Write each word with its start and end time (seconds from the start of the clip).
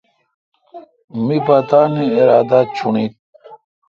می 1.25 1.37
پ 1.45 1.47
تانی 1.69 2.05
ارادا 2.21 2.59
چݨیل۔ 2.75 3.13